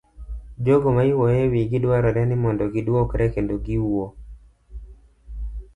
[0.65, 4.07] Jogo ma iwuoyo ewigi dwarore ni mondo giduokre kendo giwuo.